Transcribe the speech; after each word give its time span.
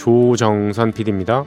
조정선 0.00 0.92
PD입니다. 0.92 1.44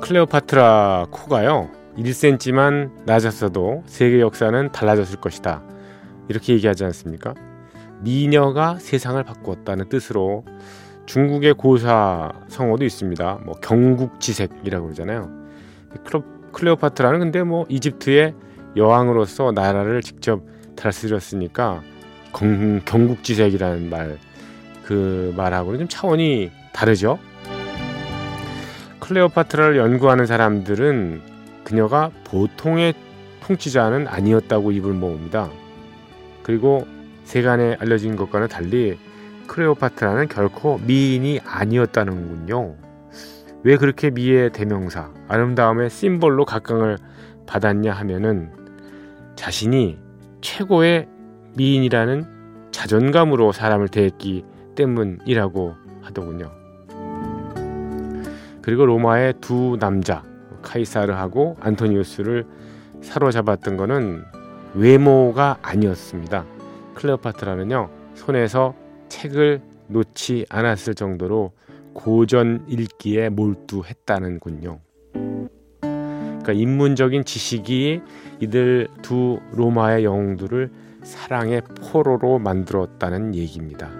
클레오파트라 0.00 1.08
코가요 1.10 1.68
1cm만 1.98 2.90
낮았어도 3.04 3.82
세계 3.84 4.20
역사는 4.20 4.72
달라졌을 4.72 5.20
것이다 5.20 5.62
이렇게 6.28 6.54
얘기하지 6.54 6.84
않습니까? 6.84 7.34
미녀가 8.00 8.78
세상을 8.78 9.22
바꾸었다는 9.22 9.90
뜻으로 9.90 10.44
중국의 11.04 11.52
고사 11.54 12.32
성어도 12.48 12.86
있습니다. 12.86 13.40
뭐 13.44 13.54
경국지색이라고 13.56 14.86
그러잖아요. 14.86 15.43
클레오파트라는 16.52 17.18
근데 17.18 17.42
뭐 17.42 17.66
이집트의 17.68 18.34
여왕으로서 18.76 19.52
나라를 19.52 20.02
직접 20.02 20.42
다스렸으니까 20.76 21.82
경, 22.32 22.80
경국지색이라는 22.84 23.90
말 23.90 24.18
그 24.84 25.32
말하고는 25.36 25.80
좀 25.80 25.88
차원이 25.88 26.50
다르죠. 26.72 27.18
클레오파트라를 29.00 29.76
연구하는 29.76 30.26
사람들은 30.26 31.22
그녀가 31.64 32.10
보통의 32.24 32.94
통치자는 33.42 34.06
아니었다고 34.08 34.72
입을 34.72 34.92
모읍니다. 34.92 35.50
그리고 36.42 36.86
세간에 37.24 37.76
알려진 37.80 38.16
것과는 38.16 38.48
달리 38.48 38.98
클레오파트라는 39.46 40.28
결코 40.28 40.78
미인이 40.78 41.40
아니었다는군요. 41.44 42.76
왜 43.64 43.78
그렇게 43.78 44.10
미의 44.10 44.50
대명사, 44.50 45.10
아름다움의 45.26 45.88
심볼로 45.88 46.44
각광을 46.44 46.98
받았냐 47.46 47.92
하면은 47.92 48.50
자신이 49.36 49.98
최고의 50.42 51.08
미인이라는 51.56 52.68
자존감으로 52.72 53.52
사람을 53.52 53.88
대했기 53.88 54.44
때문이라고 54.74 55.74
하더군요. 56.02 56.52
그리고 58.60 58.84
로마의 58.84 59.34
두 59.40 59.78
남자, 59.80 60.22
카이사르하고 60.60 61.56
안토니우스를 61.60 62.46
사로잡았던 63.00 63.78
것은 63.78 64.24
외모가 64.74 65.56
아니었습니다. 65.62 66.44
클레오파트라는요 66.96 67.88
손에서 68.14 68.74
책을 69.08 69.62
놓지 69.88 70.44
않았을 70.50 70.94
정도로 70.94 71.52
고전 71.94 72.64
읽기에 72.68 73.30
몰두했다는군요. 73.30 74.80
그러니까 75.80 76.52
인문적인 76.52 77.24
지식이 77.24 78.02
이들 78.40 78.88
두 79.00 79.40
로마의 79.52 80.04
영웅들을 80.04 80.70
사랑의 81.02 81.62
포로로 81.80 82.38
만들었다는 82.38 83.34
얘기입니다. 83.34 83.90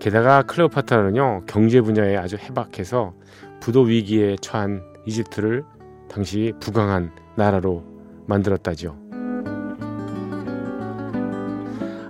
게다가 0.00 0.42
클레오파트라는요 0.42 1.42
경제 1.46 1.80
분야에 1.80 2.16
아주 2.16 2.36
해박해서 2.36 3.14
부도 3.60 3.82
위기에 3.82 4.36
처한 4.40 4.82
이집트를 5.06 5.64
당시 6.08 6.52
부강한 6.60 7.12
나라로 7.36 7.84
만들었다죠. 8.26 8.96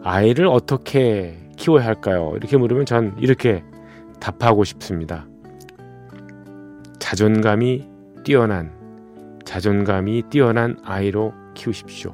아이를 0.02 0.46
어떻게 0.46 1.38
키워야 1.56 1.84
할까요? 1.84 2.32
이렇게 2.36 2.56
물으면 2.56 2.86
전 2.86 3.14
이렇게 3.18 3.62
답하고 4.20 4.64
싶습니다. 4.64 5.26
자존감이 6.98 7.88
뛰어난, 8.24 8.72
자존감이 9.44 10.24
뛰어난 10.30 10.76
아이로 10.84 11.32
키우십시오. 11.54 12.12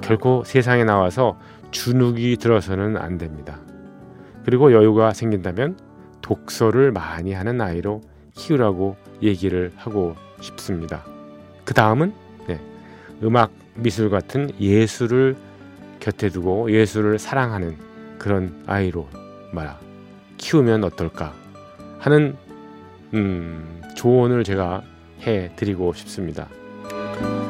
결코 0.00 0.42
세상에 0.44 0.84
나와서 0.84 1.38
주눅이 1.70 2.36
들어서는 2.36 2.96
안 2.96 3.18
됩니다. 3.18 3.60
그리고 4.44 4.72
여유가 4.72 5.12
생긴다면 5.12 5.78
독서를 6.22 6.92
많이 6.92 7.32
하는 7.32 7.60
아이로 7.60 8.00
키우라고 8.34 8.96
얘기를 9.22 9.72
하고 9.76 10.14
싶습니다. 10.40 11.04
그 11.64 11.74
다음은 11.74 12.12
네, 12.46 12.60
음악, 13.22 13.50
미술 13.74 14.10
같은 14.10 14.50
예술을 14.60 15.36
곁에 16.00 16.28
두고 16.28 16.70
예수를 16.72 17.18
사랑하는 17.18 17.76
그런 18.18 18.62
아이로 18.66 19.08
말아 19.52 19.87
키우면 20.38 20.84
어떨까 20.84 21.34
하는 21.98 22.36
음, 23.14 23.82
조언을 23.96 24.44
제가 24.44 24.82
해 25.26 25.50
드리고 25.56 25.92
싶습니다. 25.92 26.48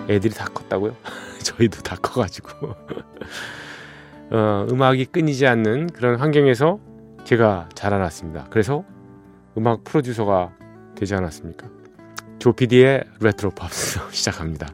애들이 0.08 0.32
다 0.32 0.46
컸다고요? 0.46 0.96
저희도 1.42 1.82
다 1.82 1.96
커가지고 1.96 2.74
어, 4.30 4.66
음악이 4.70 5.06
끊이지 5.06 5.46
않는 5.46 5.88
그런 5.88 6.16
환경에서 6.16 6.80
제가 7.24 7.68
자라났습니다. 7.74 8.46
그래서 8.50 8.84
음악 9.56 9.84
프로듀서가 9.84 10.52
되지 10.94 11.14
않았습니까? 11.14 11.68
조피디의 12.38 13.04
레트로 13.20 13.50
팝스 13.50 14.00
시작합니다. 14.12 14.68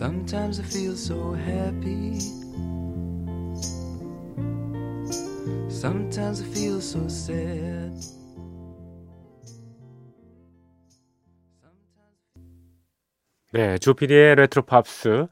Sometimes 0.00 0.58
I 0.58 0.62
feel 0.62 0.96
so 0.96 1.34
happy. 1.34 2.18
Sometimes 5.68 6.40
I 6.40 6.46
feel 6.46 6.78
so 6.78 7.04
sad. 7.04 8.00
네, 13.52 13.76
조피디의 13.76 14.36
레트로 14.36 14.62
팝스 14.62 15.26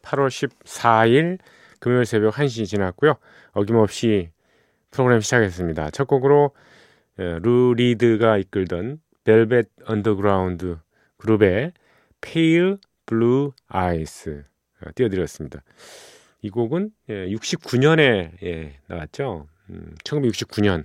8월 0.00 0.28
14일 0.30 1.38
금요일 1.78 2.06
새벽 2.06 2.32
1시 2.32 2.64
지났고요. 2.64 3.16
어김없이 3.52 4.30
프로그램 4.90 5.20
시작했습니다. 5.20 5.90
첫 5.90 6.06
곡으로 6.06 6.52
예, 7.18 7.38
루 7.42 7.74
리드가 7.76 8.38
이끌던 8.38 9.02
벨벳 9.24 9.68
언더그라운드 9.84 10.78
그룹의 11.18 11.72
Pale 12.22 12.78
Blue 13.06 13.50
Eyes 13.72 14.44
어, 14.80 14.90
띄워드렸습니다. 14.94 15.62
이 16.42 16.50
곡은 16.50 16.90
69년에 17.08 18.00
예, 18.42 18.46
예, 18.46 18.78
나왔죠. 18.86 19.46
1969년 20.04 20.84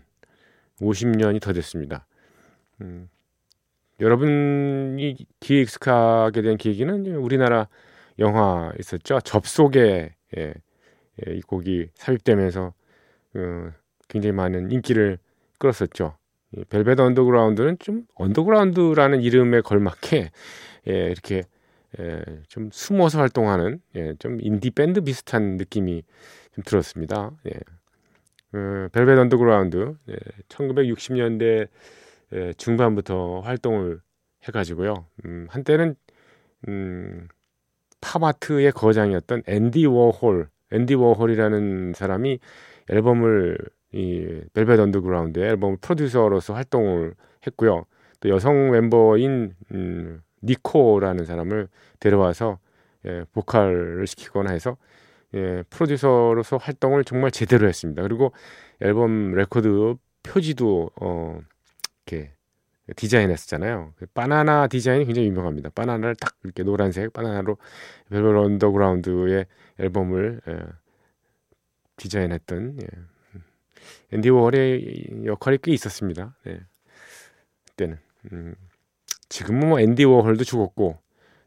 50년이 0.80 1.42
더 1.42 1.52
됐습니다. 1.52 2.06
음, 2.82 3.10
여러분이 4.00 5.18
귀에 5.42 5.62
익숙하게 5.62 6.42
된 6.42 6.58
계기는 6.58 7.16
우리나라 7.16 7.68
영화 8.20 8.72
있었죠. 8.80 9.20
접속에 9.22 10.16
예, 10.38 10.54
예, 11.28 11.34
이 11.34 11.42
곡이 11.42 11.90
삽입되면서 11.96 12.74
어, 13.36 13.72
굉장히 14.08 14.32
많은 14.34 14.72
인기를 14.72 15.18
끌었었죠. 15.58 16.18
벨벳 16.70 17.00
언더그라운드는 17.00 17.78
좀 17.80 18.06
언더그라운드라는 18.16 19.22
이름에 19.22 19.62
걸맞게 19.62 20.32
예, 20.88 20.92
이렇게 20.92 21.44
예, 22.00 22.24
좀 22.48 22.70
숨어서 22.72 23.20
활동하는 23.20 23.82
예, 23.96 24.14
좀 24.20 24.38
인디 24.42 24.70
밴드 24.70 25.02
비슷한 25.02 25.58
느낌이 25.58 26.04
좀 26.54 26.64
들었습니다. 26.64 27.32
예. 27.48 27.52
어, 28.58 28.88
벨벳 28.92 29.18
언더그라운드 29.18 29.96
예, 30.10 30.16
1960년대 30.50 31.68
예, 32.34 32.54
중반부터 32.54 33.42
활동을 33.42 34.02
해가지고요. 34.44 35.06
음, 35.26 35.48
한때는 35.50 35.96
음, 36.68 37.28
팝아트의 38.02 38.72
거장이었던 38.72 39.44
앤디 39.48 39.86
워홀, 39.88 40.50
앤디 40.72 40.96
워홀이라는 40.96 41.94
사람이 41.96 42.40
앨범을 42.90 43.58
이 43.92 44.42
벨벳 44.54 44.80
언더그라운드의 44.80 45.50
앨범 45.50 45.78
프로듀서로서 45.82 46.54
활동을 46.54 47.16
했고요. 47.48 47.86
또 48.20 48.30
여성 48.30 48.72
멤버인 48.72 49.56
음, 49.72 50.22
니코라는 50.44 51.26
사람을 51.26 51.68
데려와서 52.00 52.60
예, 53.06 53.24
보컬을 53.34 54.08
시키거나 54.08 54.52
해서 54.52 54.78
예, 55.34 55.64
프로듀서로서 55.70 56.58
활동을 56.58 57.04
정말 57.04 57.32
제대로 57.32 57.68
했습니다. 57.68 58.02
그리고 58.02 58.32
앨범 58.82 59.32
레코드 59.32 59.96
표지도 60.24 60.92
어 61.00 61.40
이렇게 62.06 62.34
디자인했었잖아요. 62.96 63.94
그 63.98 64.08
바나나 64.08 64.68
디자인이 64.68 65.06
굉장히 65.06 65.28
유명합니다. 65.28 65.70
바나나를 65.70 66.16
딱 66.16 66.36
이렇게 66.44 66.64
노란색 66.64 67.14
바나나로 67.14 67.58
벨벳 68.10 68.36
언더그라운드의 68.36 69.46
앨범을 69.80 70.42
예, 70.48 70.60
디자인했던 71.98 72.80
예. 72.82 72.88
앤디 74.12 74.30
워홀의 74.30 75.26
역할이 75.26 75.60
꽤 75.62 75.72
있었습니다. 75.74 76.36
네. 76.46 76.60
그때는 77.70 78.00
음, 78.32 78.56
지금은 79.30 79.70
뭐 79.70 79.80
앤디 79.80 80.04
워홀도 80.06 80.44
죽었고 80.44 80.98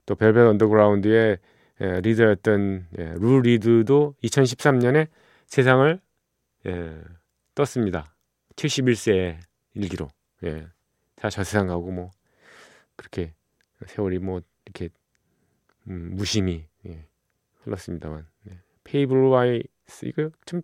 또 0.07 0.15
벨벳 0.15 0.47
언더그라운드의 0.47 1.39
예, 1.81 2.01
리더였던 2.01 2.87
예, 2.99 3.15
루 3.17 3.41
리드도 3.41 4.15
2013년에 4.23 5.09
세상을 5.47 6.01
예, 6.67 7.01
떴습니다. 7.55 8.15
71세의 8.57 9.39
일기로. 9.75 10.09
예. 10.45 10.67
다 11.23 11.29
저 11.31 11.45
세상 11.45 11.69
가고 11.69 11.93
뭐 11.93 12.11
그렇게 12.97 13.33
세월이 13.87 14.19
뭐 14.19 14.43
이렇게 14.67 14.89
음, 15.89 16.17
무심히 16.17 16.67
예, 16.87 17.07
흘렀습니다만 17.63 18.27
네. 18.43 18.59
Pale 18.83 19.19
Blue 19.27 19.67
Eyes 19.67 20.07
이거 20.07 20.31
좀 20.47 20.61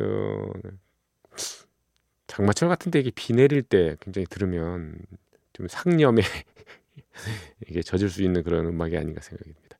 어, 0.00 0.52
장마철 2.26 2.68
같은데 2.68 2.98
이게 2.98 3.12
비 3.14 3.32
내릴 3.34 3.62
때 3.62 3.96
굉장히 4.00 4.26
들으면 4.26 4.98
좀 5.56 5.66
상념에 5.68 6.20
이게 7.66 7.80
젖을 7.80 8.10
수 8.10 8.22
있는 8.22 8.42
그런 8.42 8.66
음악이 8.66 8.94
아닌가 8.94 9.22
생각이 9.22 9.54
듭니다. 9.54 9.78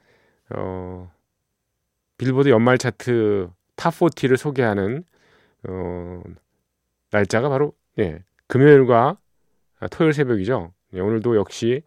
어, 0.49 1.09
빌보드 2.17 2.49
연말 2.49 2.77
차트 2.77 3.49
Top 3.77 3.97
40를 3.97 4.35
소개하는 4.35 5.05
어, 5.69 6.21
날짜가 7.11 7.47
바로 7.47 7.73
예, 7.97 8.25
금요일과 8.47 9.17
토요일 9.89 10.13
새벽이죠. 10.13 10.73
예, 10.95 10.99
오늘도 10.99 11.37
역시 11.37 11.81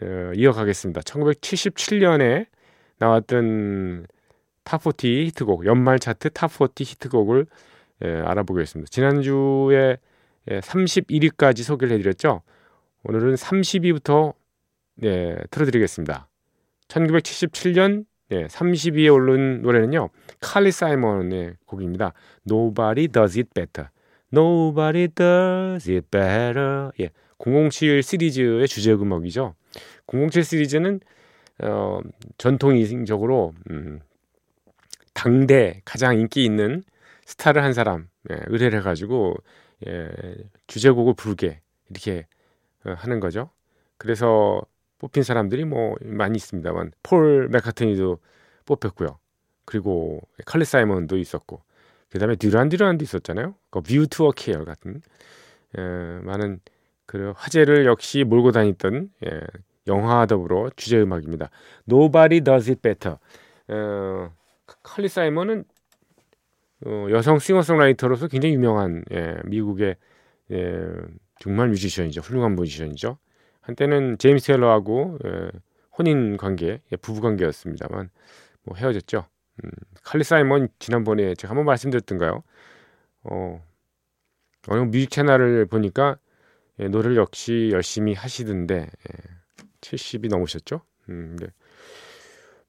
어, 0.00 0.32
이어가겠습니다. 0.34 1.02
1977년에 1.02 2.46
나왔던 2.98 4.06
Top 4.64 5.01
40 5.01 5.26
히트곡, 5.26 5.66
연말 5.66 5.98
차트 5.98 6.30
Top 6.30 6.62
40 6.62 6.84
히트곡을 6.84 7.46
예, 8.04 8.08
알아보겠습니다. 8.24 8.88
지난주에 8.90 9.96
예, 10.50 10.60
31위까지 10.60 11.62
소개를 11.62 11.96
해드렸죠. 11.96 12.42
오늘은 13.04 13.34
30위부터 13.34 14.34
예, 15.04 15.36
틀어드리겠습니다. 15.50 16.28
1977년 16.88 18.04
예, 18.32 18.46
30위에 18.46 19.12
오른 19.12 19.62
노래는요. 19.62 20.08
칼리 20.40 20.72
사이먼의 20.72 21.54
곡입니다. 21.66 22.12
Nobody 22.48 23.08
Does 23.08 23.38
It 23.38 23.50
Better. 23.54 23.88
Nobody 24.32 25.08
Does 25.08 25.90
It 25.90 26.06
Better. 26.10 26.90
예, 27.00 27.10
007 27.38 28.02
시리즈의 28.02 28.66
주제 28.68 28.92
음악이죠. 28.92 29.54
007 30.06 30.44
시리즈는 30.44 31.00
어, 31.62 32.00
전통적으로 32.38 33.54
음, 33.70 34.00
당대 35.14 35.80
가장 35.84 36.18
인기 36.18 36.44
있는 36.44 36.82
스타를 37.24 37.62
한 37.62 37.72
사람 37.72 38.08
예, 38.30 38.38
의뢰를 38.46 38.80
해가지고 38.80 39.36
예, 39.86 40.10
주제곡을 40.66 41.14
부르게 41.14 41.60
이렇게 41.90 42.26
어, 42.84 42.94
하는 42.96 43.20
거죠. 43.20 43.50
그래서 43.98 44.62
뽑힌 44.98 45.22
사람들이 45.22 45.64
뭐 45.64 45.96
많이 46.02 46.36
있습니다만 46.36 46.92
폴 47.02 47.48
맥카트니도 47.48 48.18
뽑혔고요. 48.64 49.18
그리고 49.64 50.20
칼리 50.44 50.64
사이먼도 50.64 51.18
있었고 51.18 51.62
그다음에 52.10 52.36
듀란 52.36 52.68
듀란도 52.68 53.04
있었잖아요. 53.04 53.54
그뷰 53.70 54.06
투어 54.08 54.32
케어 54.32 54.64
같은 54.64 55.00
예, 55.78 55.80
많은 56.22 56.60
그 57.06 57.32
화제를 57.36 57.86
역시 57.86 58.24
몰고 58.24 58.52
다녔던 58.52 59.10
예, 59.26 59.40
영화와 59.86 60.26
더불어 60.26 60.70
주제 60.76 61.00
음악입니다. 61.00 61.50
Nobody 61.88 62.40
Does 62.40 62.70
It 62.70 62.80
Better. 62.80 63.18
어, 63.68 64.32
칼리 64.82 65.08
사이먼은 65.08 65.64
어, 66.86 67.06
여성 67.10 67.38
싱어송라이터로서 67.38 68.28
굉장히 68.28 68.54
유명한 68.54 69.04
예, 69.12 69.36
미국의 69.44 69.96
예, 70.50 70.86
정말 71.40 71.68
뮤지션이죠. 71.68 72.20
훌륭한 72.20 72.54
뮤지션이죠. 72.54 73.18
한때는 73.60 74.18
제임스 74.18 74.46
텔러하고 74.48 75.18
예, 75.24 75.50
혼인 75.98 76.36
관계, 76.36 76.80
예, 76.90 76.96
부부 76.96 77.20
관계였습니다만 77.20 78.10
뭐 78.64 78.76
헤어졌죠. 78.76 79.26
음, 79.64 79.70
칼리 80.02 80.24
사이먼 80.24 80.68
지난번에 80.78 81.34
제가 81.34 81.50
한번 81.50 81.66
말씀드렸던가요? 81.66 82.42
어, 83.24 83.62
어느 84.68 84.80
뮤직 84.80 85.10
채널을 85.10 85.66
보니까 85.66 86.16
예, 86.78 86.88
노래를 86.88 87.16
역시 87.16 87.70
열심히 87.72 88.14
하시던데 88.14 88.80
예, 88.80 89.66
70이 89.80 90.28
넘으셨죠? 90.28 90.80
음, 91.08 91.36
네. 91.38 91.46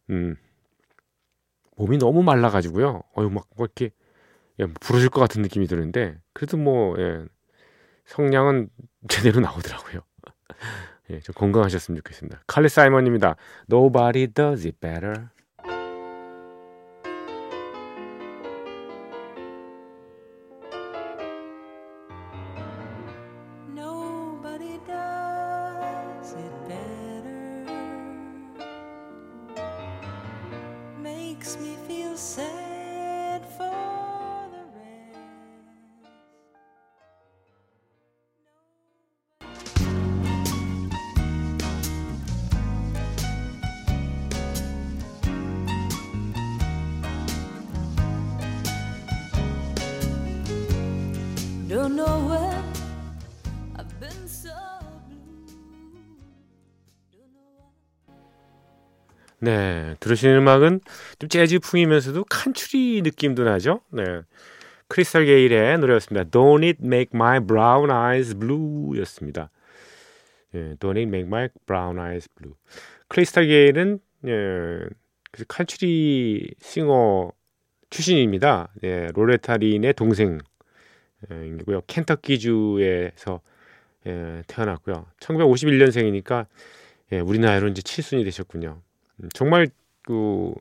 음, 0.09 0.35
몸이 1.77 1.97
너무 1.97 2.23
말라가지고요. 2.23 3.03
어유 3.17 3.29
막, 3.29 3.47
뭐 3.55 3.65
이렇게 3.65 3.91
예, 4.59 4.65
부러질 4.65 5.09
것 5.09 5.21
같은 5.21 5.41
느낌이 5.41 5.67
드는데 5.67 6.17
그래도 6.33 6.57
뭐 6.57 6.95
예, 6.99 7.25
성량은 8.05 8.69
제대로 9.09 9.39
나오더라고요. 9.39 10.01
예, 11.11 11.19
좀 11.19 11.33
건강하셨으면 11.35 11.97
좋겠습니다. 11.97 12.43
칼리 12.47 12.69
사이먼입니다. 12.69 13.35
Nobody 13.69 14.27
does 14.27 14.65
it 14.65 14.79
better. 14.79 15.29
네, 59.43 59.95
들으시는 59.99 60.37
음악은 60.37 60.79
좀 61.19 61.27
재즈풍이면서도 61.27 62.23
칸츄리 62.23 63.01
느낌도 63.03 63.43
나죠. 63.43 63.81
네, 63.89 64.21
크리스탈 64.87 65.25
게일의 65.25 65.79
노래였습니다. 65.79 66.29
Don't 66.29 66.63
it 66.63 66.79
make 66.81 67.09
my 67.13 67.41
brown 67.45 67.91
eyes 67.91 68.33
blue였습니다. 68.35 69.49
예, 70.55 70.75
Don't 70.79 70.95
it 70.95 71.09
make 71.09 71.27
my 71.27 71.49
brown 71.65 71.99
eyes 71.99 72.29
blue. 72.35 72.55
크리스탈 73.09 73.47
게일은 73.47 73.99
예, 74.27 74.79
칸츄리 75.49 76.55
싱어 76.61 77.33
출신입니다. 77.89 78.69
예, 78.83 79.09
로레타 79.13 79.57
린의 79.57 79.93
동생 79.95 80.39
이고요. 81.29 81.81
켄터키주에서 81.87 83.41
예, 84.07 84.43
태어났고요. 84.47 85.05
1951년생이니까 85.19 86.45
예, 87.13 87.19
우리 87.19 87.39
나이로 87.39 87.69
이제 87.69 87.81
칠순이 87.81 88.23
되셨군요. 88.23 88.81
음, 89.21 89.29
정말 89.33 89.69
그 90.03 90.53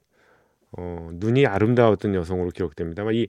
어, 0.72 1.10
눈이 1.14 1.46
아름다웠던 1.46 2.14
여성으로 2.14 2.50
기록됩니다. 2.50 3.02
이 3.12 3.28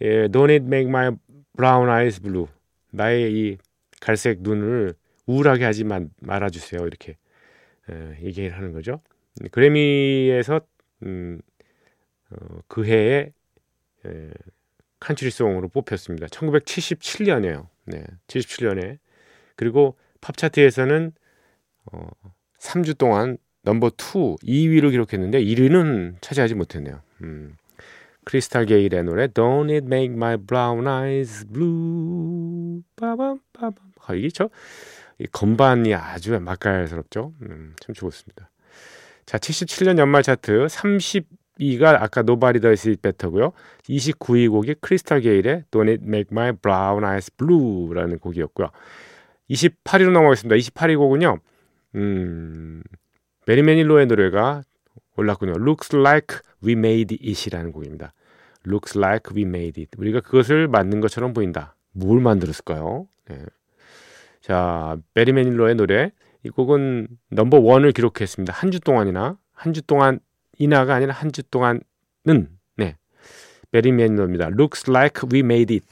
예, 0.00 0.28
Don't 0.28 0.50
it 0.50 0.64
make 0.64 0.88
my 0.88 1.10
brown 1.56 1.88
eyes 1.88 2.20
blue. 2.20 2.46
나의 2.90 3.32
이 3.32 3.58
갈색 4.00 4.42
눈을 4.42 4.94
우울하게 5.26 5.64
하지 5.64 5.84
마, 5.84 6.00
말아주세요. 6.20 6.86
이렇게 6.86 7.16
예, 7.90 8.18
얘기를 8.22 8.56
하는 8.56 8.72
거죠. 8.72 9.00
그래미에서 9.50 10.60
음, 11.04 11.40
어, 12.30 12.58
그 12.68 12.84
해에 12.84 13.32
예, 14.06 14.30
칸츄리송으로 15.00 15.68
뽑혔습니다. 15.68 16.26
1977년에요. 16.26 17.66
네, 17.86 18.04
77년에 18.26 18.98
그리고 19.56 19.96
팝 20.20 20.36
차트에서는 20.36 21.12
어, 21.92 22.08
3주 22.58 22.98
동안 22.98 23.38
넘버 23.62 23.88
2 23.88 24.36
2위를 24.42 24.90
기록했는데 24.90 25.42
1위는 25.42 26.16
차지하지 26.20 26.54
못했네요. 26.54 27.00
음. 27.22 27.56
크리스탈 28.24 28.66
게일의 28.66 29.04
노래 29.04 29.26
Don't 29.26 29.70
It 29.70 29.86
Make 29.86 30.14
My 30.14 30.36
Brown 30.36 30.86
Eyes 30.86 31.46
Blue 31.46 32.82
빠밤 32.94 33.40
빠밤 33.54 33.88
아, 34.04 34.14
이게 34.14 34.28
저 34.28 34.50
건반이 35.32 35.94
아주 35.94 36.38
맛깔스럽죠. 36.38 37.32
음, 37.42 37.74
참 37.80 37.94
좋습니다. 37.94 38.50
자, 39.24 39.38
77년 39.38 39.98
연말 39.98 40.22
차트 40.22 40.68
32가 41.58 42.00
아까 42.00 42.20
Nobody 42.20 42.60
Does 42.60 42.88
It 42.88 43.02
Better고요. 43.02 43.52
29위 43.88 44.50
곡이 44.50 44.76
크리스탈 44.80 45.20
게일의 45.20 45.64
Don't 45.70 45.88
It 45.88 46.02
Make 46.04 46.28
My 46.30 46.52
Brown 46.52 47.04
Eyes 47.04 47.30
Blue라는 47.36 48.18
곡이었고요. 48.18 48.70
28위로 49.50 50.10
넘어가겠습니다. 50.12 50.56
28위 50.56 50.96
곡은요. 50.96 51.38
음, 51.96 52.82
배리 53.46 53.62
매닐로의 53.62 54.06
노래가 54.06 54.62
올랐군요. 55.16 55.52
Looks 55.52 55.96
Like 55.96 56.38
We 56.62 56.72
Made 56.72 57.18
It이라는 57.22 57.72
곡입니다. 57.72 58.12
Looks 58.66 58.98
Like 58.98 59.34
We 59.34 59.42
Made 59.42 59.82
It. 59.82 59.90
우리가 59.96 60.20
그것을 60.20 60.68
만든 60.68 61.00
것처럼 61.00 61.32
보인다. 61.32 61.74
뭘 61.92 62.20
만들었을까요? 62.20 63.06
네. 63.28 63.38
자, 64.40 64.96
배리 65.14 65.32
매닐로의 65.32 65.74
노래. 65.74 66.12
이 66.44 66.50
곡은 66.50 67.08
넘버 67.30 67.58
원을 67.58 67.92
기록했습니다. 67.92 68.52
한 68.52 68.70
주 68.70 68.80
동안이나 68.80 69.36
한 69.52 69.72
주 69.72 69.82
동안 69.82 70.20
이나가 70.58 70.94
아니라 70.94 71.14
한 71.14 71.30
주 71.32 71.42
동안은 71.44 71.80
네. 72.76 72.96
배리 73.70 73.92
매닐로입니다. 73.92 74.46
Looks 74.48 74.90
Like 74.90 75.28
We 75.30 75.40
Made 75.40 75.74
It. 75.74 75.86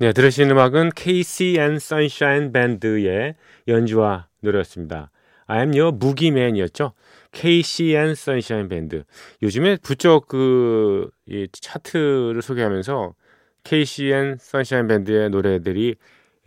네, 0.00 0.14
들으신 0.14 0.50
음악은 0.50 0.92
KC 0.96 1.56
and 1.58 1.76
Sunshine 1.76 2.52
Band의 2.52 3.34
연주와 3.68 4.28
노래였습니다. 4.40 5.10
I'm 5.46 5.78
Your 5.78 5.98
Boogeyman이었죠. 5.98 6.94
KC 7.32 7.94
and 7.96 8.12
Sunshine 8.12 8.70
Band. 8.70 9.02
요즘에 9.42 9.76
부쩍 9.76 10.26
그, 10.26 11.10
이 11.26 11.46
차트를 11.52 12.40
소개하면서 12.40 13.14
KC 13.62 14.04
and 14.04 14.38
Sunshine 14.40 14.88
Band의 14.88 15.28
노래들이 15.28 15.96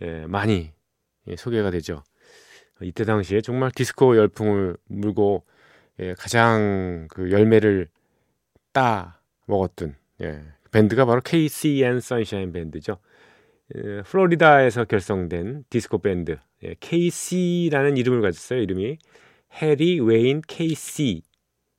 예, 0.02 0.26
많이 0.26 0.72
예, 1.28 1.36
소개가 1.36 1.70
되죠. 1.70 2.02
이때 2.82 3.04
당시에 3.04 3.40
정말 3.40 3.70
디스코 3.70 4.16
열풍을 4.16 4.76
물고 4.88 5.44
예, 6.00 6.14
가장 6.14 7.06
그 7.08 7.30
열매를 7.30 7.86
따 8.72 9.20
먹었던 9.46 9.94
예, 10.22 10.42
밴드가 10.72 11.04
바로 11.04 11.20
KC 11.20 11.84
and 11.84 11.98
Sunshine 11.98 12.52
Band죠. 12.52 12.98
에, 13.76 14.02
플로리다에서 14.02 14.84
결성된 14.84 15.64
디스코 15.70 15.98
밴드 15.98 16.36
예, 16.62 16.74
KC라는 16.80 17.96
이름을 17.96 18.20
가졌어요. 18.22 18.60
이름이 18.60 18.98
해리 19.62 20.00
웨인 20.00 20.42
케이시. 20.46 21.22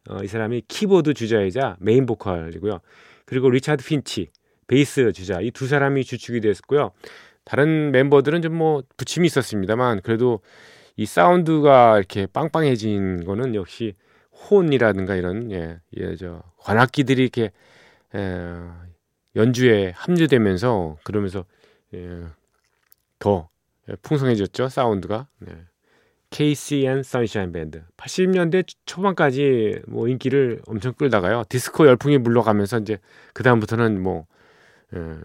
어, 0.10 0.24
이 0.24 0.27
사람이 0.27 0.63
키보드 0.68 1.13
주자이자 1.13 1.77
메인 1.80 2.06
보컬이고요. 2.06 2.80
그리고 3.25 3.50
리차드 3.50 3.84
핀치 3.86 4.30
베이스 4.68 5.12
주자 5.13 5.42
이 5.42 5.51
두 5.51 5.68
사람이 5.68 6.04
주축이 6.06 6.42
됐고요. 6.42 6.92
다른 7.44 7.92
멤버들은 7.92 8.42
좀 8.42 8.54
뭐 8.56 8.84
부침이 8.98 9.25
있었습니다만 9.27 10.01
그래도 10.01 10.42
이 10.96 11.06
사운드가 11.06 11.98
이렇게 11.98 12.25
빵빵해진 12.27 13.25
거는 13.25 13.54
역시 13.56 13.94
혼이라든가 14.50 15.15
이런 15.15 15.51
예, 15.51 15.80
예, 15.98 16.15
저 16.15 16.42
관악기들이 16.60 17.22
이렇게 17.22 17.51
에, 18.15 18.20
연주에 19.36 19.92
합류되면서 19.96 20.98
그러면서 21.04 21.46
예, 21.96 22.28
더 23.20 23.50
풍성해졌죠 24.02 24.70
사운드가. 24.70 25.28
네. 25.40 25.66
KC 26.32 26.86
and 26.88 27.00
Sunshine 27.00 27.54
Band 27.54 27.82
80년대 27.96 28.68
초반까지 28.86 29.84
뭐 29.88 30.08
인기를 30.10 30.62
엄청 30.68 30.94
끌다가요 30.94 31.44
디스코 31.48 31.88
열풍이 31.88 32.18
물러가면서 32.18 32.80
이제 32.80 32.98
그 33.34 33.44
다음부터는 33.44 34.02
뭐 34.02 34.25
예, 34.94 35.18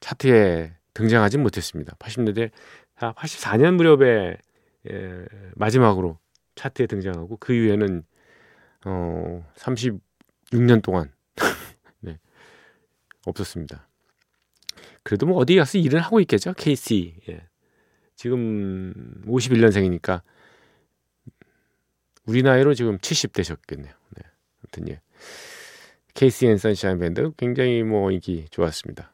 차트에 0.00 0.76
등장하지 0.92 1.38
못했습니다. 1.38 1.96
80년대 1.96 2.50
84년 2.98 3.74
무렵에 3.74 4.36
예, 4.90 5.24
마지막으로 5.56 6.18
차트에 6.54 6.86
등장하고 6.86 7.36
그 7.38 7.52
이후에는 7.52 8.04
어, 8.86 9.44
36년 9.56 10.82
동안 10.82 11.10
네, 12.00 12.18
없었습니다. 13.26 13.88
그래도 15.04 15.26
뭐 15.26 15.36
어디 15.36 15.54
가서 15.54 15.78
일을 15.78 16.00
하고 16.00 16.18
있겠죠. 16.20 16.54
KC. 16.54 17.14
예. 17.28 17.46
지금 18.16 19.22
51년생이니까 19.26 20.22
우리 22.26 22.42
나이로 22.42 22.74
지금 22.74 22.98
70대셨겠네요. 22.98 23.84
네. 23.84 24.22
아무튼 24.58 24.88
예. 24.88 25.00
KC 26.14 26.46
and 26.46 26.56
Sunshine 26.56 26.98
Band 26.98 27.32
굉장히 27.36 27.82
뭐 27.82 28.10
인기 28.10 28.46
좋았습니다. 28.50 29.12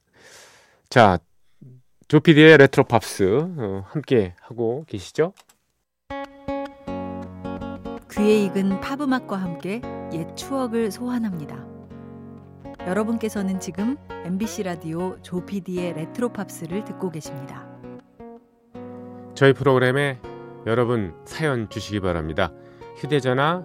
자, 0.88 1.18
조피디의 2.08 2.58
레트로 2.58 2.84
팝스 2.84 3.22
어, 3.58 3.84
함께 3.88 4.34
하고 4.40 4.84
계시죠? 4.86 5.32
귀에 8.12 8.44
익은 8.44 8.80
팝 8.80 9.00
음악과 9.00 9.36
함께 9.36 9.80
옛 10.12 10.34
추억을 10.36 10.90
소환합니다. 10.90 11.69
여러분께서는 12.86 13.60
지금 13.60 13.96
MBC 14.24 14.62
라디오 14.62 15.20
조피디의 15.22 15.94
레트로 15.94 16.30
팝스를 16.32 16.84
듣고 16.84 17.10
계십니다. 17.10 17.66
저희 19.34 19.52
프로그램에 19.52 20.18
여러분 20.66 21.14
사연 21.24 21.68
주시기 21.68 22.00
바랍니다. 22.00 22.52
휴대전화 22.96 23.64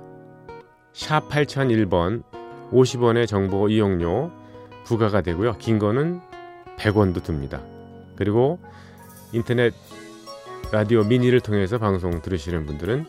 샵 0.93 1.29
8001번 1.29 2.23
50원의 2.71 3.27
정보 3.27 3.69
이용료 3.69 4.31
부과가 4.85 5.21
되고요. 5.21 5.57
긴 5.57 5.79
거는 5.79 6.19
100원도 6.77 7.23
듭니다. 7.23 7.61
그리고 8.15 8.59
인터넷 9.31 9.73
라디오 10.71 11.03
미니를 11.03 11.39
통해서 11.39 11.77
방송 11.77 12.21
들으시는 12.21 12.65
분들은 12.65 13.05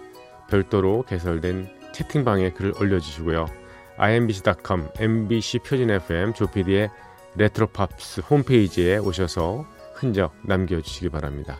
별도로 0.48 1.02
개설된 1.02 1.68
채팅방에 1.92 2.50
글을 2.50 2.74
올려주시고요. 2.80 3.65
imbc.com, 3.98 4.88
mbc 4.98 5.58
표준 5.60 5.90
FM 5.90 6.34
조피디의 6.34 6.90
레트로팝스 7.36 8.20
홈페이지에 8.20 8.98
오셔서 8.98 9.66
흔적 9.94 10.34
남겨주시기 10.44 11.08
바랍니다. 11.08 11.58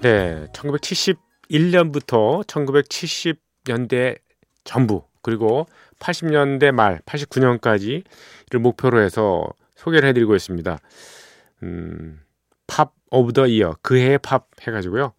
네, 0.00 0.46
1971년부터 0.52 2.44
1970년대 2.46 4.18
전부 4.64 5.04
그리고 5.22 5.66
80년대 5.98 6.72
말 6.72 7.00
89년까지를 7.00 8.58
목표로 8.58 9.00
해서 9.00 9.46
소개를 9.76 10.08
해드리고 10.08 10.34
있습니다. 10.34 10.78
음, 11.62 12.20
Pop 12.66 12.92
of 13.10 13.32
the 13.32 13.46
Year 13.46 13.76
그해의 13.82 14.18
팝 14.18 14.48
해가지고요. 14.62 15.12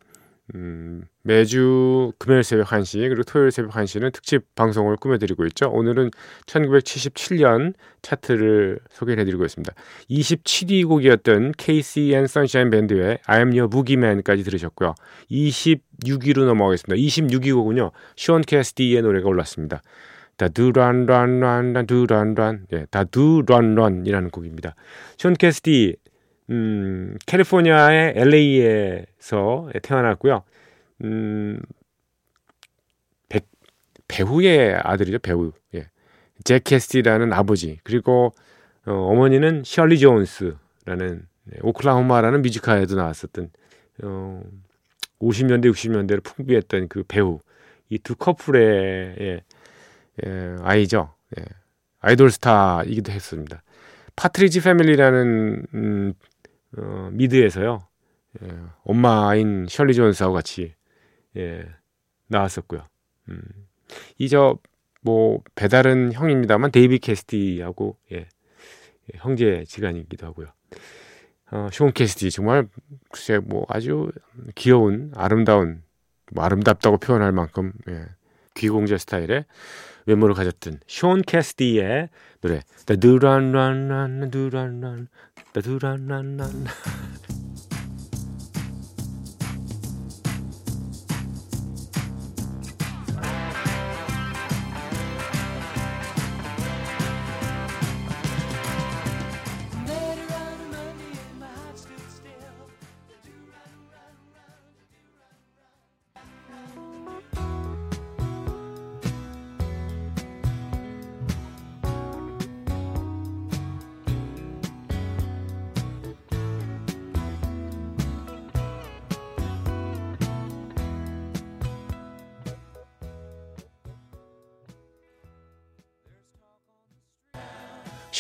음, 0.56 1.04
매주 1.24 2.12
금요일 2.18 2.44
새벽 2.44 2.68
1시 2.68 3.08
그리고 3.08 3.24
토요일 3.24 3.52
새벽 3.52 3.72
1시는 3.72 4.12
특집 4.12 4.44
방송을 4.56 4.98
꾸며드리고 4.98 5.46
있죠. 5.48 5.70
오늘은 5.70 6.12
1977년 6.46 7.74
차트를 8.02 8.80
소개를 8.90 9.22
해드리고 9.22 9.46
있습니다. 9.46 9.74
27위 10.10 10.88
곡이었던 10.88 11.54
KC 11.58 12.14
앤 12.14 12.28
선샤인 12.28 12.70
밴드의 12.70 13.20
I 13.26 13.40
am 13.40 13.50
your 13.50 13.70
Boogie 13.70 14.01
Man까지 14.01 14.44
들으셨고요. 14.44 14.96
26위로 15.30 16.46
넘어가겠습니다. 16.46 16.96
26위 16.96 17.54
곡은요. 17.54 17.92
션 18.16 18.42
캐시디의 18.42 19.02
노래가 19.04 19.30
올랐습니다. 19.30 19.82
Da 20.38 20.48
Doo 20.48 20.77
Ron 20.77 21.06
Ron 21.06 21.46
Ron 21.46 21.86
Doo 21.86 22.10
Ron 22.10 22.34
Ron 22.34 22.66
예, 22.74 22.88
Da 22.90 23.04
Doo 23.04 23.40
Ron 23.40 23.76
Ron이라는 23.76 24.32
곡입니다. 24.32 24.76
션 25.18 25.36
캐시디 25.36 25.98
음, 26.52 27.18
캘리포니아의 27.26 28.14
LA에서 28.18 29.70
태어났고요. 29.82 30.44
음, 31.04 31.60
배, 33.30 33.40
배우의 34.08 34.76
아들이죠, 34.84 35.20
배우. 35.20 35.52
예. 35.76 35.88
잭 36.44 36.64
캐시디라는 36.64 37.34
아버지. 37.34 37.80
그리고 37.84 38.34
어, 38.86 38.92
어머니는 38.94 39.64
셜리 39.66 40.00
존스라는 40.00 40.58
네, 41.46 41.58
오클라호마라는 41.62 42.42
뮤지컬에도 42.42 42.96
나왔었던 42.96 43.50
어, 44.04 44.44
50년대 45.22 45.72
60년대를 45.72 46.24
풍미했던 46.24 46.88
그 46.90 47.04
배우 47.08 47.40
이 47.90 47.98
두 48.00 48.16
커플의 48.16 49.16
예, 49.20 49.42
예, 50.26 50.56
아이죠. 50.62 51.14
예, 51.38 51.44
아이돌 52.00 52.32
스타이기도 52.32 53.12
했습니다. 53.12 53.62
파트리지 54.16 54.62
패밀리라는 54.62 55.66
음, 55.74 56.14
어, 56.78 57.10
미드에서요. 57.12 57.88
예, 58.44 58.48
엄마인 58.84 59.66
셜리 59.70 59.94
존스하고 59.94 60.34
같이 60.34 60.74
예, 61.38 61.66
나왔었고요. 62.28 62.86
음, 63.30 63.42
이저 64.18 64.58
뭐 65.02 65.42
배다른 65.56 66.14
형입니다만 66.14 66.72
데이빗 66.72 67.00
캐시디하고 67.00 67.98
예, 68.14 68.18
예, 68.18 68.28
형제 69.16 69.64
지간이기도 69.68 70.26
하고요. 70.28 70.48
어, 71.52 71.68
쇼온 71.72 71.92
캐스티 71.92 72.32
정말 72.32 72.68
글쎄 73.12 73.40
뭐 73.40 73.66
아주 73.68 74.10
귀여운 74.56 75.12
아름다운 75.16 75.84
뭐 76.32 76.46
아름답다고 76.46 76.98
표현할 76.98 77.34
만큼 77.34 77.74
예, 77.90 78.06
귀공자 78.56 78.98
스타일의 78.98 79.46
외모를 80.06 80.34
가졌던 80.34 80.80
쇼온 80.88 81.22
캐스티의 81.24 82.10
노래 82.42 82.62
The 82.86 83.00
Duran 83.00 83.56
Run 83.56 83.92
Run 83.92 84.32
Duran 84.32 84.84
Run 84.84 85.08
Ba-do-da-na-na-na. 85.54 86.48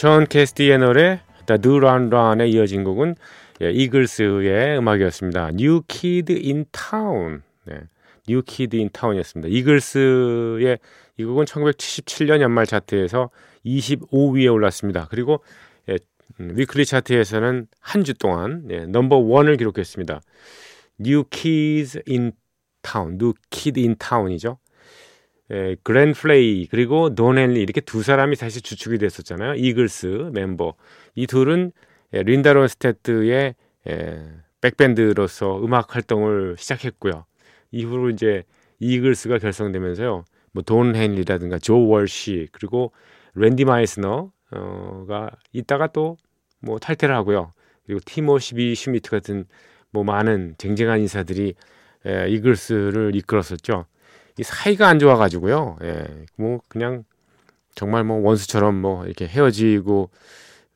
션 0.01 0.25
캐시디의 0.25 0.80
노래 0.79 1.22
Da 1.46 1.62
Doo 1.62 1.85
Ron 1.85 2.08
Ron에 2.12 2.48
이어진 2.48 2.84
곡은 2.84 3.13
예, 3.62 3.70
이글스의 3.70 4.79
음악이었습니다. 4.79 5.50
New 5.50 5.81
Kid 5.88 6.34
in 6.34 6.65
Town. 6.72 7.43
네. 7.67 7.81
New 8.27 8.41
Kid 8.41 8.75
in 8.75 8.89
Town이었습니다. 8.89 9.48
이글스의 9.55 10.80
이 11.17 11.23
곡은 11.23 11.45
1977년 11.45 12.41
연말 12.41 12.65
차트에서 12.65 13.30
25위에 13.63 14.52
올랐습니다. 14.52 15.06
그리고 15.08 15.43
예, 15.88 15.99
음, 16.39 16.54
weekly 16.56 16.84
차트에서는 16.88 17.67
한 17.80 18.04
주 18.04 18.15
동안 18.15 18.65
예, 18.71 18.88
넘버 18.88 19.17
원을 19.17 19.56
기록했습니다. 19.58 20.19
New 20.99 21.26
Kids 21.30 22.02
in 22.10 22.32
Town, 22.82 23.19
New 23.21 23.34
Kid 23.52 23.80
in 23.80 23.95
Town이죠. 23.99 24.58
에, 25.52 25.76
글렌 25.84 26.13
프라이 26.13 26.67
그리고 26.68 27.14
돈 27.16 27.38
헨리 27.38 27.62
이렇게 27.62 27.82
두 27.82 28.04
사람이 28.04 28.36
사실 28.36 28.62
주축이 28.62 28.98
됐었잖아요. 28.98 29.56
이글스 29.56 30.32
멤버 30.34 30.76
이 31.16 31.28
둘은 31.28 31.72
에, 32.14 32.24
린다 32.24 32.54
론스테트의 32.54 33.56
에, 33.88 34.20
백밴드로서 34.62 35.64
음악 35.64 35.96
활동을 35.96 36.56
시작했고요. 36.58 37.26
이후로 37.72 38.10
이제 38.12 38.44
이글스가 38.80 39.40
결성되면서요. 39.40 40.26
뭐 40.54 40.64
돈 40.64 40.96
헨리라든가 40.96 41.58
조 41.60 41.88
월시 41.88 42.48
그리고 42.52 42.92
랜디 43.36 43.66
마이스너가 43.66 45.32
있다가 45.54 45.88
또 45.88 46.18
뭐 46.62 46.80
탈퇴를 46.80 47.14
하고요. 47.16 47.52
그리고 47.86 48.00
티모시 48.06 48.65
B 48.65 48.76
슈미트 48.76 49.10
같은 49.10 49.46
뭐 49.90 50.04
많은 50.04 50.56
쟁쟁한 50.58 51.00
인사들이 51.00 51.56
에, 52.06 52.30
이글스를 52.30 53.16
이끌었었죠. 53.16 53.86
이 54.41 54.43
사이가 54.43 54.88
안 54.88 54.97
좋아가지고요. 54.97 55.77
예, 55.84 56.25
뭐 56.36 56.62
그냥 56.67 57.04
정말 57.75 58.04
뭐 58.04 58.17
원수처럼 58.21 58.73
뭐 58.73 59.06
이렇게 59.06 59.27
헤어지고 59.27 60.10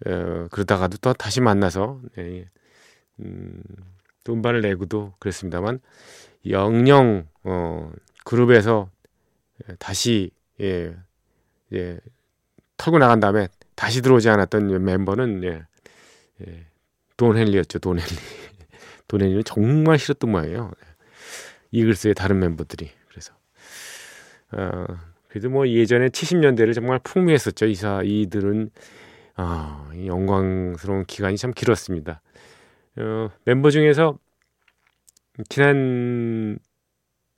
어, 0.05 0.47
그러다가도 0.51 0.97
또 0.97 1.13
다시 1.13 1.41
만나서 1.41 1.99
예, 2.19 2.47
음, 3.21 3.63
또 4.23 4.33
음반을 4.33 4.61
내고도 4.61 5.13
그랬습니다만 5.17 5.79
영영 6.47 7.27
어, 7.43 7.91
그룹에서 8.23 8.91
다시 9.79 10.29
예, 10.61 10.95
예, 11.73 11.99
털고 12.77 12.99
나간 12.99 13.19
다음에 13.19 13.47
다시 13.73 14.03
들어오지 14.03 14.29
않았던 14.29 14.85
멤버는 14.85 15.43
예, 15.43 15.63
예, 16.47 16.67
돈 17.17 17.35
헨리였죠. 17.35 17.79
돈 17.79 17.97
헨리. 17.97 18.05
돈 19.07 19.23
헨리는 19.23 19.43
정말 19.43 19.97
싫었던 19.97 20.29
모양이에요. 20.29 20.71
이글스의 21.71 22.13
다른 22.13 22.37
멤버들이. 22.37 22.91
어, 24.51 24.85
그래도 25.27 25.49
뭐 25.49 25.67
예전에 25.67 26.09
70년대를 26.09 26.73
정말 26.73 26.99
풍미했었죠. 26.99 27.65
이사 27.65 28.01
이들은 28.03 28.71
아, 29.35 29.91
영광스러운 30.05 31.05
기간이 31.05 31.37
참 31.37 31.51
길었습니다. 31.51 32.21
어, 32.97 33.29
멤버 33.43 33.69
중에서 33.69 34.17
지난 35.49 36.57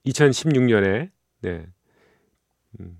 2016년에 0.05 1.09
네, 1.41 1.65
음, 2.79 2.99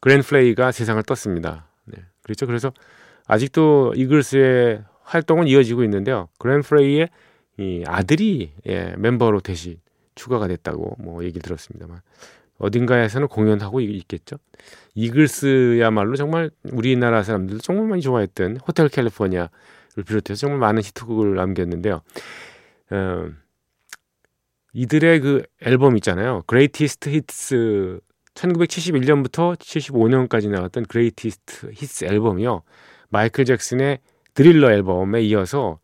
그랜 0.00 0.22
플레이가 0.22 0.72
세상을 0.72 1.02
떴습니다. 1.02 1.68
네, 1.84 1.98
그렇죠. 2.22 2.46
그래서 2.46 2.72
아직도 3.26 3.92
이글스의 3.96 4.84
활동은 5.02 5.46
이어지고 5.46 5.84
있는데요. 5.84 6.28
그랜 6.38 6.62
플레이의 6.62 7.08
이 7.58 7.84
아들이 7.86 8.52
예, 8.66 8.94
멤버로 8.96 9.40
대신 9.40 9.80
추가가 10.14 10.48
됐다고 10.48 10.96
뭐 10.98 11.24
얘기 11.24 11.38
들었습니다만 11.38 12.00
어딘가에서는 12.58 13.28
공연하고 13.28 13.80
있겠죠. 13.80 14.36
이글스야말로 14.94 16.16
정말 16.16 16.50
우리나라 16.72 17.22
사람들도 17.22 17.60
정말 17.60 17.86
많이 17.86 18.02
좋아했던 18.02 18.58
호텔 18.66 18.88
캘리포니아를 18.88 19.48
비롯해서 20.06 20.34
정말 20.34 20.58
많은 20.58 20.82
히트곡을 20.82 21.36
남겼는데요. 21.36 22.02
어, 22.90 23.28
이들의 24.72 25.20
그 25.20 25.42
앨범 25.62 25.96
있잖아요. 25.96 26.42
Greatest 26.48 27.08
Hits 27.08 28.00
1971년부터 28.34 29.56
75년까지 29.56 30.50
나왔던 30.50 30.86
Greatest 30.90 31.66
Hits 31.66 32.04
앨범이요. 32.04 32.62
마이클 33.08 33.44
잭슨의 33.44 34.00
드릴러 34.34 34.70
앨범에 34.70 35.22
이어서 35.22 35.78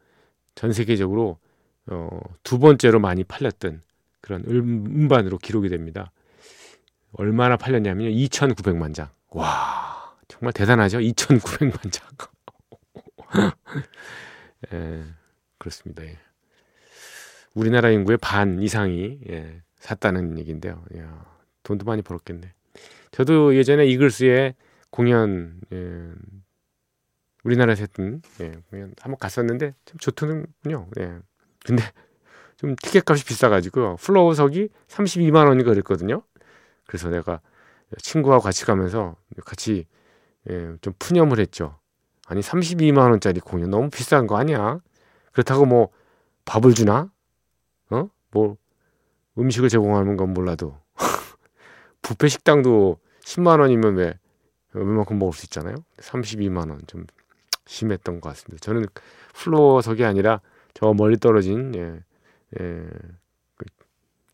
전 0.54 0.72
세계적으로 0.72 1.38
어, 1.87 2.20
두 2.42 2.58
번째로 2.58 3.00
많이 3.00 3.24
팔렸던 3.24 3.82
그런 4.20 4.44
음반으로 4.46 5.38
기록이 5.38 5.68
됩니다. 5.68 6.12
얼마나 7.14 7.57
팔렸냐면요. 7.57 8.11
2,900만 8.11 8.94
장. 8.94 9.09
와, 9.31 10.14
정말 10.29 10.53
대단하죠? 10.53 10.98
2,900만 10.98 11.92
장. 11.92 12.07
예, 14.72 15.05
그렇습니다. 15.59 16.05
예. 16.05 16.18
우리나라 17.55 17.90
인구의 17.90 18.18
반 18.18 18.61
이상이 18.61 19.20
예, 19.29 19.62
샀다는 19.77 20.38
얘기인데요. 20.38 20.83
야, 20.96 21.24
돈도 21.62 21.85
많이 21.85 22.03
벌었겠네. 22.03 22.53
저도 23.12 23.55
예전에 23.57 23.87
이글스의 23.87 24.55
공연 24.90 25.61
예, 25.72 26.11
우리나라에서 27.44 27.83
했던 27.83 28.22
예, 28.40 28.55
공연 28.70 28.92
한번 29.00 29.18
갔었는데 29.18 29.74
참 29.85 29.98
좋더군요. 29.98 30.88
예. 30.98 31.18
근데 31.64 31.83
좀 32.57 32.74
티켓 32.77 33.09
값이 33.09 33.24
비싸가지고 33.24 33.96
플로어석이 33.96 34.68
32만 34.88 35.46
원이 35.46 35.62
그랬거든요. 35.64 36.22
그래서 36.87 37.09
내가 37.09 37.40
친구와 37.99 38.38
같이 38.40 38.64
가면서 38.64 39.16
같이 39.44 39.87
예, 40.51 40.77
좀 40.81 40.92
푸념을 40.99 41.38
했죠. 41.40 41.79
아니 42.27 42.40
32만 42.40 43.11
원짜리 43.11 43.40
공연 43.40 43.70
너무 43.70 43.90
비싼 43.90 44.27
거 44.27 44.37
아니야? 44.37 44.81
그렇다고 45.33 45.66
뭐 45.66 45.90
밥을 46.44 46.75
주나? 46.75 47.11
어? 47.90 48.09
뭐 48.31 48.57
음식을 49.38 49.68
제공하는 49.68 50.16
건 50.16 50.33
몰라도 50.33 50.79
부페 52.03 52.29
식당도 52.29 52.99
10만 53.25 53.61
원이면 53.61 53.97
왜 53.97 54.18
웬만큼 54.73 55.18
먹을 55.18 55.33
수 55.33 55.47
있잖아요. 55.47 55.77
32만 55.99 56.70
원 56.70 56.81
좀 56.87 57.07
심했던 57.66 58.20
것 58.20 58.29
같습니다. 58.31 58.62
저는 58.62 58.87
플로어석이 59.35 60.05
아니라 60.05 60.40
저 60.75 60.92
멀리 60.92 61.16
떨어진 61.16 61.75
예, 61.77 62.01
예, 62.61 62.87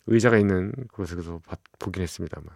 의자가 0.06 0.38
있는 0.38 0.72
곳에서 0.92 1.40
보긴 1.78 2.02
했습니다만 2.02 2.48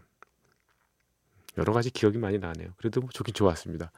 여러 1.59 1.73
가지 1.73 1.91
기억이 1.91 2.19
많이 2.19 2.39
나네요. 2.39 2.69
그래도 2.77 3.01
뭐 3.01 3.11
좋긴 3.13 3.35
좋았습니다. 3.35 3.93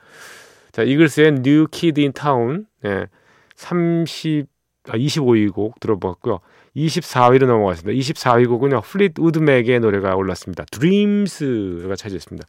자, 0.72 0.82
이글스의 0.82 1.28
New 1.28 1.66
Kid 1.70 2.00
in 2.00 2.12
Town 2.12 2.66
예, 2.84 3.06
30 3.54 4.46
아, 4.88 4.96
25위 4.96 5.52
곡 5.52 5.80
들어봤고요. 5.80 6.40
24위로 6.76 7.46
넘어갔습니다. 7.46 7.98
24위 7.98 8.46
곡은요. 8.48 8.82
플리트우드 8.82 9.18
맥의 9.18 9.80
노래가 9.80 10.14
올랐습니다. 10.14 10.64
Dreams가 10.70 11.96
차지했습니다. 11.96 12.46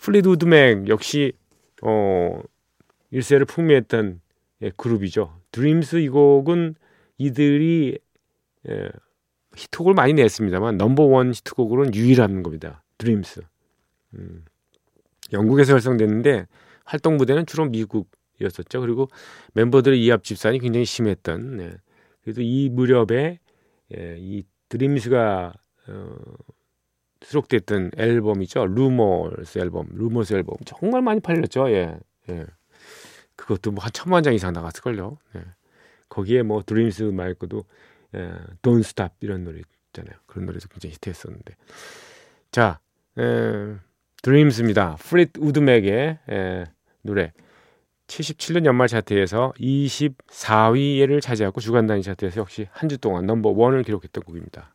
플리트우드 0.00 0.26
맥 0.26 0.88
역시 0.88 1.32
어 1.82 2.40
일세를 3.10 3.46
풍미했던 3.46 4.20
예, 4.62 4.70
그룹이죠. 4.76 5.38
Dreams 5.52 5.96
이 5.96 6.08
곡은 6.08 6.76
이들이 7.18 7.98
예, 8.68 8.88
히트곡을 9.56 9.94
많이 9.94 10.12
냈습니다만 10.14 10.76
넘버원 10.76 11.32
히트곡으로는 11.32 11.94
유일한 11.94 12.42
겁니다. 12.42 12.82
Dreams. 12.98 13.40
음, 14.14 14.44
영국에서 15.32 15.72
결성됐는데 15.72 16.46
활동 16.84 17.16
무대는 17.16 17.46
주로 17.46 17.66
미국이었었죠. 17.66 18.80
그리고 18.80 19.08
멤버들의 19.54 20.02
이합 20.04 20.24
집산이 20.24 20.58
굉장히 20.60 20.84
심했던. 20.84 21.56
네. 21.56 21.72
그래도 22.22 22.42
이 22.42 22.68
무렵에 22.70 23.40
예, 23.96 24.16
이 24.18 24.44
Dreams가 24.68 25.52
어, 25.88 26.16
수록됐던 27.22 27.92
앨범이죠. 27.96 28.66
Rumours 28.66 29.58
앨범, 29.58 29.86
Rumours 29.92 30.34
앨범 30.34 30.56
정말 30.64 31.02
많이 31.02 31.20
팔렸죠. 31.20 31.70
예, 31.70 31.98
예. 32.28 32.46
그것도 33.36 33.72
뭐 33.72 33.84
한 33.84 33.90
천만 33.92 34.22
장 34.22 34.34
이상 34.34 34.52
나갔을걸요. 34.52 35.18
예. 35.36 35.40
거기에 36.08 36.42
뭐 36.42 36.62
Dreams 36.64 37.02
말고도 37.04 37.64
예, 38.14 38.32
Don't 38.62 38.80
Stop 38.80 39.14
이런 39.20 39.44
노래 39.44 39.60
있잖아요. 39.88 40.14
그런 40.26 40.46
노래도 40.46 40.68
굉장히 40.68 40.94
히트했었는데. 40.94 41.56
자, 42.52 42.78
에, 43.18 43.74
드림스입니다. 44.22 44.96
프릿 45.00 45.30
우드맥의 45.38 46.18
에, 46.28 46.64
노래. 47.02 47.32
77년 48.06 48.64
연말 48.66 48.86
차트에서 48.88 49.52
24위를 49.58 51.20
차지하고 51.20 51.60
주간 51.60 51.86
단위 51.86 52.02
차트에서 52.02 52.40
역시 52.40 52.68
한 52.70 52.88
주 52.88 52.98
동안 52.98 53.26
넘버 53.26 53.50
원을 53.50 53.82
기록했던 53.82 54.22
곡입니다. 54.24 54.70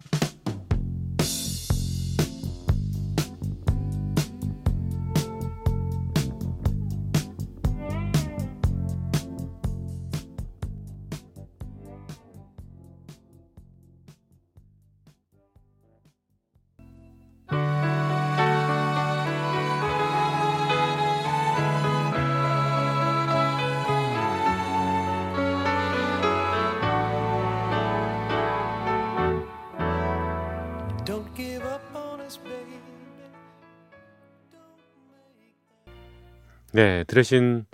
네, 36.74 37.04
들으신 37.04 37.66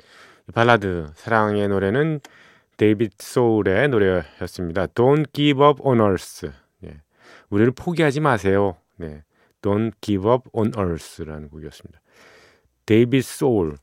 이 0.50 0.52
발라드 0.52 1.12
사랑의 1.16 1.68
노래는 1.68 2.20
데이빗 2.78 3.14
소울의 3.20 3.90
노래였습니다. 3.90 4.88
Don't 4.88 5.32
give 5.34 5.64
up 5.64 5.80
on 5.84 6.00
us. 6.00 6.52
예, 6.84 7.02
우리를 7.50 7.72
포기하지 7.74 8.22
마세요. 8.22 8.78
네, 8.96 9.24
Don't 9.62 9.94
give 10.02 10.32
up 10.32 10.50
on 10.54 10.72
us라는 10.76 11.50
곡이었습니다. 11.50 12.02
데이빗 12.88 13.24
소울, 13.24 13.76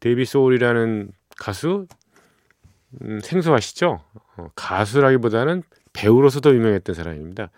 데이빗 0.00 0.26
소울이라는 0.26 1.12
가수 1.38 1.86
음, 3.02 3.20
생소하시죠? 3.20 4.00
어, 4.36 4.48
가수라기보다는 4.54 5.62
배우로서도 5.92 6.54
유명했던 6.54 6.94
사람입니다. 6.94 7.50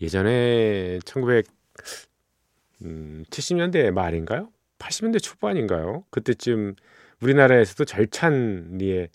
예전에 0.00 0.98
1970년대 1.00 3.90
말인가요? 3.92 4.48
80년대 4.78 5.22
초반인가요? 5.22 6.04
그때쯤 6.10 6.74
우리나라에서도 7.20 7.84
절찬리에 7.84 9.08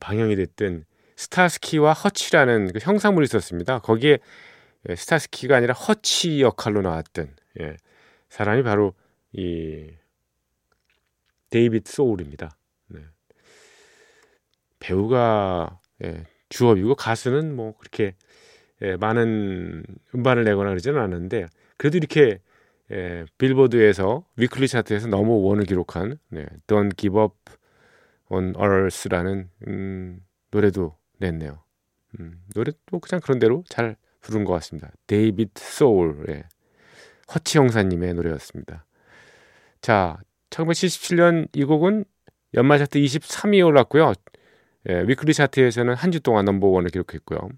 방영이 0.00 0.36
됐던 0.36 0.84
스타스키와 1.16 1.92
허치라는 1.92 2.72
그 2.72 2.78
형사물이 2.80 3.24
있었습니다. 3.24 3.78
거기에 3.80 4.18
예, 4.88 4.96
스타스키가 4.96 5.56
아니라 5.56 5.74
허치 5.74 6.40
역할로 6.40 6.82
나왔던 6.82 7.34
예, 7.60 7.76
사람이 8.28 8.62
바로 8.62 8.94
이 9.32 9.90
데이빗 11.50 11.86
소울입니다. 11.86 12.56
네. 12.88 13.00
배우가 14.80 15.78
예, 16.04 16.24
주업이고 16.48 16.96
가수는 16.96 17.54
뭐 17.54 17.76
그렇게 17.78 18.14
예, 18.82 18.96
많은 18.96 19.84
음반을 20.14 20.44
내거나 20.44 20.70
그러지는 20.70 21.00
않은데 21.00 21.46
그래도 21.76 21.98
이렇게 21.98 22.40
예, 22.90 23.24
빌보드에서 23.38 24.24
weekly 24.36 24.68
차트에서 24.68 25.08
넘버 25.08 25.30
원을 25.32 25.64
기록한 25.64 26.18
네, 26.28 26.46
Don't 26.66 26.96
Give 26.96 27.20
Up 27.20 27.34
on 28.28 28.54
Us라는 28.56 29.48
음, 29.68 30.20
노래도 30.50 30.96
냈네요. 31.18 31.62
음, 32.20 32.42
노래도 32.54 32.98
그냥 33.00 33.20
그런 33.22 33.38
대로 33.38 33.64
잘 33.68 33.96
부른 34.20 34.44
것 34.44 34.52
같습니다. 34.54 34.90
데이빗 35.06 35.52
소울, 35.56 36.24
예, 36.28 36.44
허치 37.34 37.58
형사님의 37.58 38.14
노래였습니다. 38.14 38.84
자, 39.80 40.18
1977년 40.50 41.48
이 41.54 41.64
곡은 41.64 42.04
연말 42.54 42.78
차트 42.78 42.98
23위에 42.98 43.64
올랐고요. 43.66 44.12
예, 44.88 45.02
weekly 45.06 45.32
차트에서는 45.32 45.94
한 45.94 46.10
주 46.12 46.20
동안 46.20 46.44
넘버 46.44 46.66
원을 46.66 46.90
기록했고요. 46.90 47.48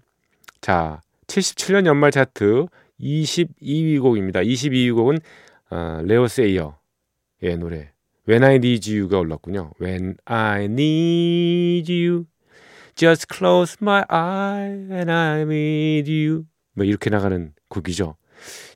자, 0.61 1.01
77년 1.27 1.85
연말 1.85 2.11
차트 2.11 2.67
22위 2.99 4.01
곡입니다. 4.01 4.41
22위 4.41 4.93
곡은 4.95 5.19
어, 5.71 6.01
레오 6.03 6.27
세이어의 6.27 7.57
노래 7.59 7.91
When 8.27 8.43
I 8.43 8.55
Need 8.55 8.97
You가 8.97 9.19
올랐군요. 9.19 9.71
When 9.81 10.15
I 10.25 10.65
Need 10.65 11.91
You 11.91 12.25
Just 12.95 13.27
close 13.29 13.77
my 13.81 14.03
eye 14.09 14.87
and 14.89 15.11
I 15.11 15.41
need 15.41 16.09
you 16.09 16.45
뭐 16.73 16.85
이렇게 16.85 17.09
나가는 17.09 17.53
곡이죠. 17.67 18.15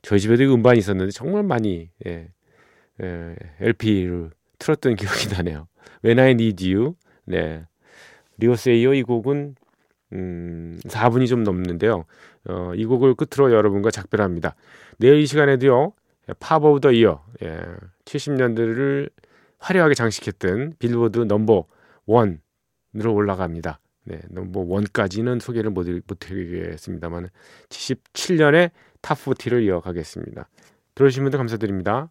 저희 0.02 0.20
집에도 0.20 0.42
이 0.42 0.46
음반이 0.46 0.78
있었는데 0.78 1.10
정말 1.12 1.42
많이 1.42 1.90
예, 2.06 2.28
예, 3.02 3.36
LP를 3.60 4.30
틀었던 4.58 4.96
기억이 4.96 5.28
나네요. 5.34 5.68
When 6.04 6.18
I 6.18 6.32
Need 6.32 6.72
You 6.72 6.94
네. 7.24 7.64
리오세이어 8.38 8.94
이 8.94 9.02
곡은 9.02 9.54
음, 10.12 10.78
4분이 10.84 11.28
좀 11.28 11.44
넘는데요. 11.44 12.04
어, 12.48 12.72
이 12.74 12.84
곡을 12.84 13.14
끝으로 13.14 13.52
여러분과 13.52 13.90
작별합니다. 13.90 14.54
내일 14.98 15.20
이 15.20 15.26
시간에도요. 15.26 15.92
Pop 16.38 16.64
of 16.64 16.80
the 16.80 16.92
Year 16.92 17.24
예, 17.42 17.60
70년대를 18.04 19.10
화려하게 19.58 19.94
장식했던 19.94 20.74
빌보드 20.78 21.20
넘버 21.20 21.66
원으로 22.06 23.14
올라갑니다. 23.14 23.80
네, 24.04 24.20
넘버 24.30 24.60
원까지는 24.60 25.40
소개를 25.40 25.70
못, 25.70 25.86
못 25.86 26.24
해드리겠습니다만 26.24 27.28
77년에 27.68 28.70
Top 29.02 29.22
40를 29.22 29.62
이어가겠습니다. 29.64 30.48
들어주신 30.94 31.24
분들 31.24 31.38
감사드립니다. 31.38 32.10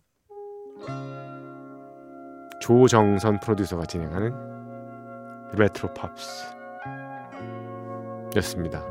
조정선 2.61 3.39
프로듀서가 3.39 3.85
진행하는 3.85 4.33
레트로 5.55 5.93
팝스 5.93 6.58
였습니다. 8.35 8.83